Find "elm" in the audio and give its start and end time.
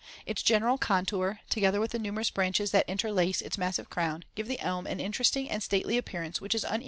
4.59-4.87